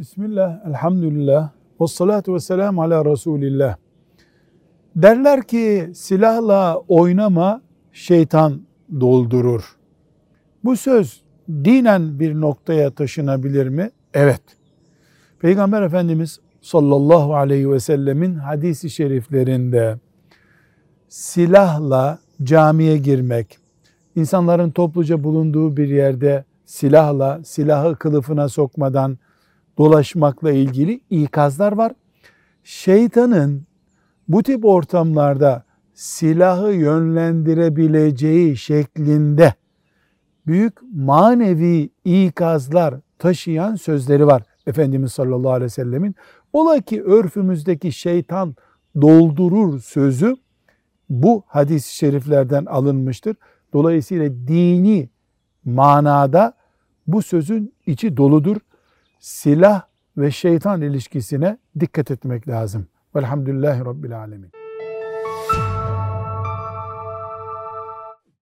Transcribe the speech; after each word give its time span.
Bismillah, 0.00 0.66
elhamdülillah, 0.66 1.50
ve 1.80 1.86
salatu 1.86 2.34
ve 2.34 2.40
selamu 2.40 2.82
ala 2.82 3.04
Resulillah. 3.04 3.76
Derler 4.96 5.42
ki 5.42 5.90
silahla 5.94 6.76
oynama 6.88 7.62
şeytan 7.92 8.60
doldurur. 9.00 9.76
Bu 10.64 10.76
söz 10.76 11.22
dinen 11.48 12.20
bir 12.20 12.34
noktaya 12.34 12.90
taşınabilir 12.90 13.68
mi? 13.68 13.90
Evet. 14.14 14.42
Peygamber 15.40 15.82
Efendimiz 15.82 16.40
sallallahu 16.60 17.34
aleyhi 17.34 17.70
ve 17.70 17.80
sellemin 17.80 18.34
hadisi 18.34 18.90
şeriflerinde 18.90 19.98
silahla 21.08 22.18
camiye 22.42 22.98
girmek, 22.98 23.58
insanların 24.16 24.70
topluca 24.70 25.24
bulunduğu 25.24 25.76
bir 25.76 25.88
yerde 25.88 26.44
silahla, 26.64 27.40
silahı 27.44 27.96
kılıfına 27.96 28.48
sokmadan 28.48 29.18
dolaşmakla 29.80 30.52
ilgili 30.52 31.00
ikazlar 31.10 31.72
var. 31.72 31.92
Şeytanın 32.64 33.66
bu 34.28 34.42
tip 34.42 34.64
ortamlarda 34.64 35.64
silahı 35.94 36.72
yönlendirebileceği 36.72 38.56
şeklinde 38.56 39.54
büyük 40.46 40.78
manevi 40.94 41.90
ikazlar 42.04 42.94
taşıyan 43.18 43.74
sözleri 43.74 44.26
var 44.26 44.42
Efendimiz 44.66 45.12
sallallahu 45.12 45.52
aleyhi 45.52 45.64
ve 45.64 45.68
sellemin. 45.68 46.14
Ola 46.52 46.80
ki 46.80 47.02
örfümüzdeki 47.02 47.92
şeytan 47.92 48.54
doldurur 49.00 49.80
sözü 49.80 50.36
bu 51.10 51.42
hadis-i 51.46 51.96
şeriflerden 51.96 52.64
alınmıştır. 52.64 53.36
Dolayısıyla 53.72 54.30
dini 54.30 55.08
manada 55.64 56.54
bu 57.06 57.22
sözün 57.22 57.74
içi 57.86 58.16
doludur 58.16 58.56
silah 59.20 59.82
ve 60.16 60.30
şeytan 60.30 60.82
ilişkisine 60.82 61.58
dikkat 61.80 62.10
etmek 62.10 62.48
lazım. 62.48 62.86
Velhamdülillahi 63.16 63.84
Rabbil 63.84 64.18
Alemin. 64.18 64.50